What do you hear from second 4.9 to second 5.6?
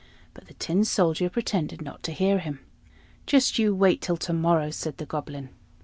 the Goblin.